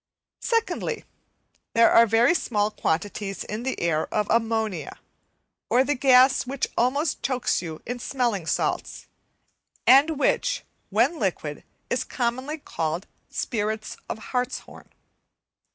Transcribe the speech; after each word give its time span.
Secondly, 0.41 1.05
there 1.75 1.91
are 1.91 2.07
very 2.07 2.33
small 2.33 2.71
quantities 2.71 3.45
of 3.47 4.27
ammonia, 4.31 4.97
or 5.69 5.83
the 5.83 5.93
gas 5.93 6.47
which 6.47 6.65
almost 6.75 7.21
chokes 7.21 7.61
you 7.61 7.83
in 7.85 7.99
smelling 7.99 8.47
salts, 8.47 9.05
and 9.85 10.17
which, 10.17 10.63
when 10.89 11.19
liquid 11.19 11.63
is 11.91 12.03
commonly 12.03 12.57
called 12.57 13.05
"spirits 13.29 13.95
of 14.09 14.17
hartshorn." 14.33 14.89